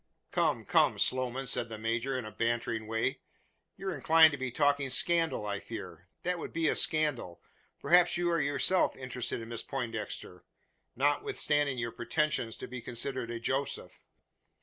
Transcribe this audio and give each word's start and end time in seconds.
"Come, 0.31 0.65
come, 0.65 0.97
Sloman!" 0.97 1.45
said 1.45 1.69
the 1.69 1.77
major, 1.77 2.17
in 2.17 2.25
a 2.25 2.31
bantering 2.31 2.87
way; 2.87 3.19
"you 3.77 3.87
are 3.87 3.93
inclined 3.93 4.31
to 4.31 4.37
be 4.39 4.49
talking 4.49 4.89
scandal, 4.89 5.45
I 5.45 5.59
fear. 5.59 6.07
That 6.23 6.39
would 6.39 6.51
be 6.51 6.67
a 6.67 6.75
scandal. 6.75 7.39
Perhaps 7.79 8.17
you 8.17 8.27
are 8.31 8.41
yourself 8.41 8.95
interested 8.95 9.41
in 9.41 9.49
Miss 9.49 9.61
Poindexter, 9.61 10.43
notwithstanding 10.95 11.77
your 11.77 11.91
pretensions 11.91 12.57
to 12.57 12.67
be 12.67 12.81
considered 12.81 13.29
a 13.29 13.39
Joseph? 13.39 14.03